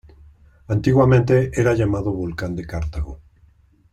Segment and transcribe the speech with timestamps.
[0.67, 3.21] Antiguamente era llamado volcán de Cartago.